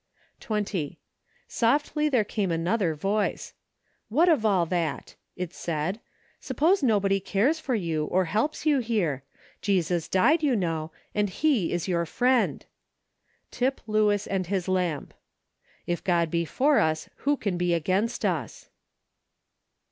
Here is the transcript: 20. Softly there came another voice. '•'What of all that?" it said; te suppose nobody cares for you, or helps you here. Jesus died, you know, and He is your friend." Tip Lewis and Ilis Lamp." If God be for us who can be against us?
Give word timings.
20. 0.39 0.97
Softly 1.47 2.09
there 2.09 2.23
came 2.23 2.49
another 2.51 2.95
voice. 2.95 3.53
'•'What 4.11 4.33
of 4.33 4.43
all 4.43 4.65
that?" 4.65 5.13
it 5.35 5.53
said; 5.53 5.97
te 5.97 6.01
suppose 6.39 6.81
nobody 6.81 7.19
cares 7.19 7.59
for 7.59 7.75
you, 7.75 8.05
or 8.05 8.25
helps 8.25 8.65
you 8.65 8.79
here. 8.79 9.21
Jesus 9.61 10.07
died, 10.07 10.41
you 10.41 10.55
know, 10.55 10.91
and 11.13 11.29
He 11.29 11.71
is 11.71 11.87
your 11.87 12.07
friend." 12.07 12.65
Tip 13.51 13.79
Lewis 13.85 14.25
and 14.25 14.47
Ilis 14.47 14.67
Lamp." 14.67 15.13
If 15.93 16.03
God 16.03 16.31
be 16.31 16.45
for 16.45 16.79
us 16.79 17.07
who 17.17 17.37
can 17.37 17.55
be 17.55 17.75
against 17.75 18.25
us? 18.25 18.69